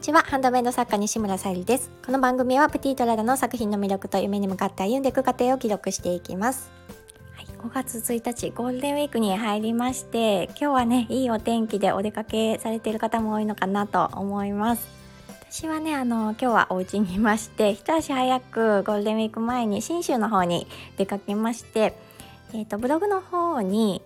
[0.00, 0.22] にちは。
[0.22, 1.90] ハンドメイド作家西村さゆりです。
[2.06, 6.70] この番組はプティトララの作品の魅力と夢に向かって歩んでいく過程を記録していきます。
[7.34, 14.88] はい、5月1日ゴールデンウィークに入りまして今日はねいいお天気でお出かけされている方も多いのかなと思います。
[15.42, 21.94] 私はねあの今日はお家にいまして一足早くゴールデンウィーク前に信州の方に出かけまして
[22.54, 24.00] えーとブログの方に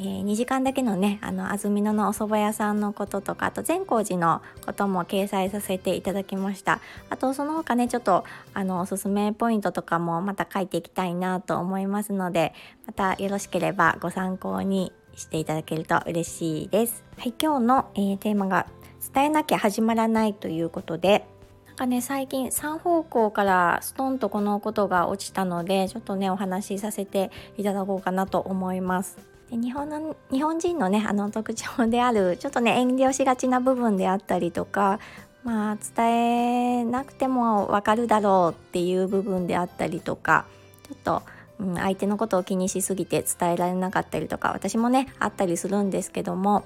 [0.00, 6.80] えー、2時間だけのねあの安曇野のお蕎麦屋さんのこととかあと善光寺のことも掲載させていただきました。
[7.10, 12.54] あとその他ねちょっとあのおすすめポイントとかもまた書いていきたいなと思いますので
[12.86, 17.02] またよろしければご参考にしていただけると嬉しいです。
[17.16, 18.66] はい今日の、えー、テーマが
[19.12, 21.26] 伝えなきゃ始まらないということで
[21.66, 29.27] なんかね最近3方向からストンとこのことが落ちたのでちょっとねお話しさせていただこうかなと思います。
[29.50, 35.00] で日本の日本人のねあの特徴であるちょっとね遠慮しがちな部分であったりとか
[35.44, 40.46] まあ伝えなくてもわかるだろうっていう部分であったりとか
[40.86, 41.22] ちょっと、
[41.60, 46.64] うん、相手のことを気にしすぎて伝えられなかったりとか私もねあったりするんですけども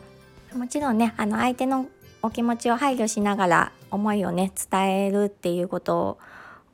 [0.54, 1.86] もちろんねあの相手の
[2.22, 6.18] お気持ちを配慮しながら思いをね伝えるっていうこと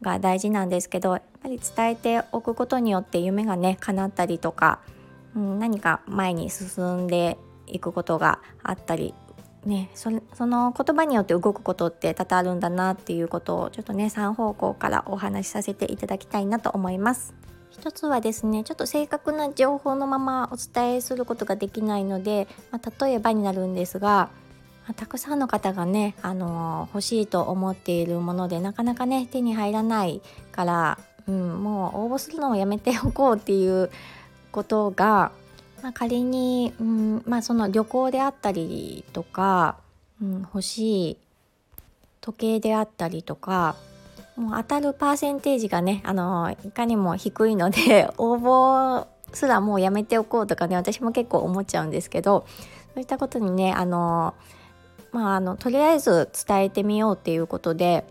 [0.03, 4.81] が大事なんですけどやっぱり伝えておくことによって夢がね叶ったりとか
[5.39, 9.15] うん、何か前に進んでいくことがあったり
[9.65, 17.35] ね、その言葉によって動くことって多々あるんだなっていうことをちょっとね3方向からお話しさせていただきたいなと思います。
[17.71, 24.31] 一つはですねちょっと正確な情報のままお伝えすることができないので、まあ、例えばになるんですが、
[24.97, 33.91] たくさんの方がね、あの、欲しいと思っているものでなかなかね手に入らないから、うん、もう応募するのをやめておこうっていう
[34.51, 35.33] ことが、
[35.83, 39.77] まあ、仮に、うんまあ、その旅行であったりとか、
[40.21, 41.17] うん、欲しい
[42.21, 43.77] 時計であったりとか
[44.37, 52.47] もう当たるパーセンテージがねあのいかにも低いので 応募すらもうやめておこうとかね私も結構思っちゃうんですけど
[52.95, 54.35] そういったことにねあの
[55.13, 58.05] まああのとりあえず伝えてみようっていうことで、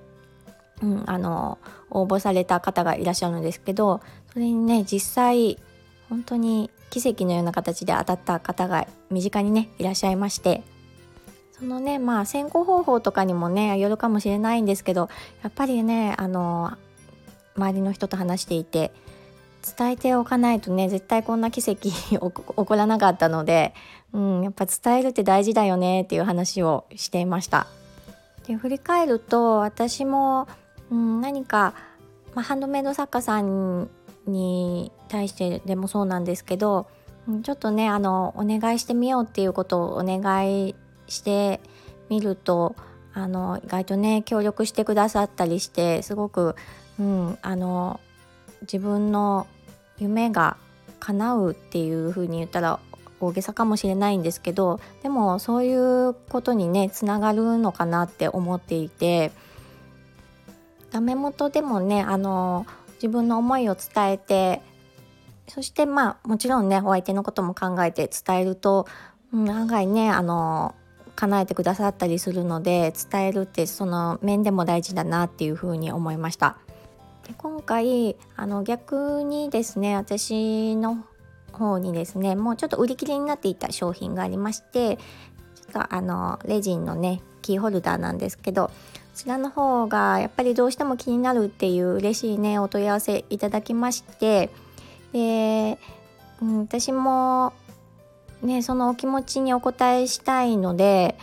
[0.81, 1.57] うん、あの
[1.89, 4.01] 応募された方がいらっしゃるんですけど
[4.33, 5.57] それにね実際
[6.09, 10.63] 本当に奇跡のような形で当たった方が身近にねいらっしゃいまして
[11.59, 15.09] そのねまあ選考方法とかにもねよるかもしれないんですけど
[15.43, 16.77] やっぱりねあの
[17.55, 18.91] 周りの人と話していて
[19.77, 23.73] 伝えておかないとね絶対こんな奇跡 起こらなかったので、
[24.13, 27.67] うん、やっぱ伝えるって大事だよねっていう話をしていました。
[28.45, 30.47] で振り返ると私も、
[30.89, 31.73] うん、何か、
[32.33, 33.89] まあ、ハンドメイド作家さん
[34.29, 36.87] に対してでもそうなんですけど
[37.43, 40.75] ちょっとねあのお願いしてみようっていうことをお願い
[41.07, 41.59] して
[42.09, 42.75] みると
[43.13, 46.55] あの意外とね協力してくださったりしてすごく、
[46.99, 47.99] うん、あの
[48.61, 49.47] 自分の
[49.97, 50.57] 夢が
[50.99, 52.79] 叶うっていう風に言ったら
[53.19, 59.31] 大げさかもしれないんですけどでもそういうことにねつながるのかなって思っていて
[60.91, 62.65] ダメ元でもねあの
[62.97, 64.61] 自分の思いを伝えて
[65.47, 68.87] そしてまあもちろんねお相手のことも考えて伝えると、
[69.33, 70.75] うん、案外ねあの
[71.15, 76.57] 叶えてくださったりするので伝えるってその面でも大事だなっていうふうに思いました。
[77.27, 81.03] で今回あの逆にですね私の
[81.51, 88.71] 方にですねもうちょっと売り切れになっていた商品がありましてちょっとあのレジンのねキーホルダーなんですけど
[89.17, 94.51] ちらの方がやっぱりどうしても気になるっていう嬉しいねお問い合わせいただきまして
[95.11, 95.79] で、
[96.41, 97.51] うん、私も
[98.43, 101.17] ねそのお気持ちにお答えしたいので、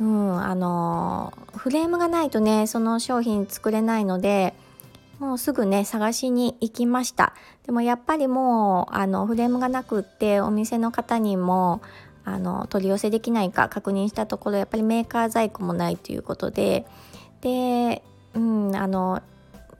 [0.00, 4.54] うん、あのフレームがないとねその商品作れないので
[5.18, 7.34] もうすぐね探しに行きました。
[7.66, 11.80] でもやっぱりもうあのフレームがなくってお店の方にも
[12.24, 16.86] あの取り寄せできないか確認したところやっぱりメーカー在庫もないということで。
[17.40, 18.02] で、
[18.34, 19.20] うん、あの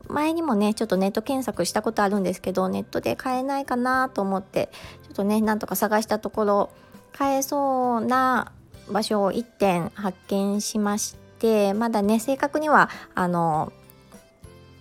[0.09, 4.69] 前にもねちょっとネット検索したことあるんですけどネットで買えないかなと思って
[5.05, 6.71] ちょっとねなんとか探したところ
[7.12, 8.53] 買えそうな
[8.91, 13.73] 場所を1点発見しましてまだね正確にはあの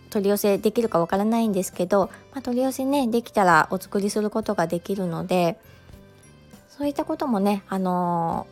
[0.09, 5.57] 取り寄せできるかわからないんですけど、まあ、取り寄せねできたらお作りすることができるので
[6.77, 8.47] そういったこともね、あの、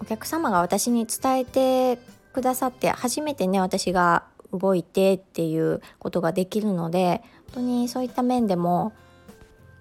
[0.00, 1.98] お客様が私に伝えて
[2.32, 8.92] くださって初めてね私が動いてっていうことができるので本当にそういった面でも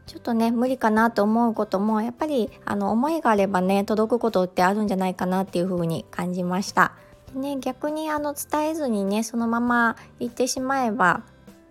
[0.05, 6.93] ちょっとね無理かなと思うこともやっぱりあの思いがあればね届くことってあるんじゃないかなっていうふうに感じました。
[7.33, 11.23] でね逆にあの伝えずにねそのまま行ってしまえば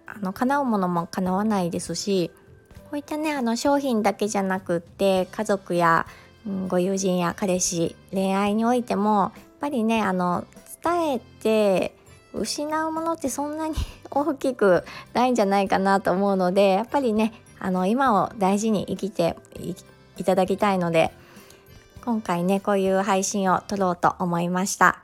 [0.07, 2.31] あの叶うものも叶わないですし
[2.95, 6.07] ういったねあの商品だけじゃなくって家族や、
[6.47, 10.47] うん、ご友人や彼氏恋愛においてもやっぱりねあの
[10.83, 11.95] 伝えて
[12.33, 13.75] 失うものってそんなに
[14.11, 19.37] 大きくないんじゃないかなと思うのでやっぱりねあの今を大事に生きて
[20.17, 21.13] いただきたいので
[22.05, 24.99] 今回ねこういう配信を撮ろうと思いました。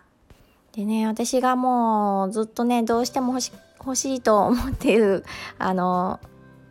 [0.73, 3.39] でね私がもうずっとねどうしても
[3.79, 5.25] 欲しいと思っている
[5.59, 6.21] あの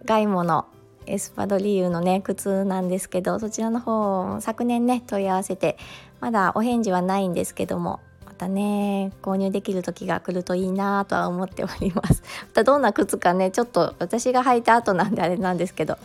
[0.06, 0.66] ガイモの
[1.10, 5.78] エスパドリーユのね靴なんですけどそちらの方昨年ね問い合わせて
[6.20, 15.98] まだお返事はないんですけどもまたね購入できる時が来るといいなとは思っております またどんな靴かねちょっと私が履いた後なんであれなんですけど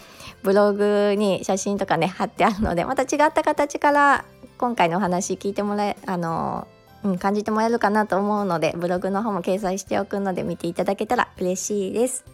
[0.42, 4.24] ブログに写真とかね貼ってあるのでまた違った形から
[4.58, 6.66] 今回のお話聞いてもらえあの
[7.04, 12.33] うん、感じてもらえるかなと思うのでブログの方も掲載しておくので見ていただけたら嬉しいです。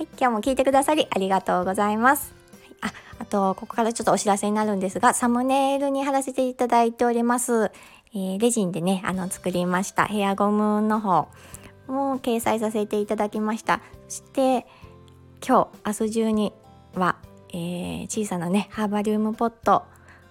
[0.00, 2.32] はい、今日も聞いてくださりありがとうございます。
[2.80, 7.70] ああとここからちょっとお知らせになるんですがサムネイルに貼らせていただいております、
[8.14, 11.28] えー、レジンでねあの作りましたヘアゴムの方
[11.86, 13.82] も掲載させていただきました。
[14.08, 14.66] そして
[15.46, 16.52] 今日明日中に
[16.94, 17.16] は、
[17.50, 19.84] えー、小さなねハーバリウムポット。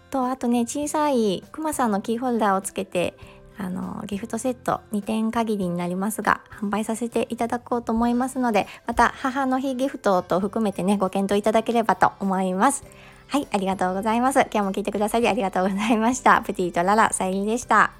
[0.09, 3.13] とあとね小さいクマさんのキーホルダーをつけて
[3.59, 12.83] あのギフトセット2点限りになりますが販売させていただこうと思いますのでまた母の日ギフトと含めてねご検討いただければと思います。
[13.27, 14.39] はいありがとうございます。
[14.39, 16.41] 今日も聞いてくださりありがとうございました。
[16.41, 17.98] プティとララさゆりでした。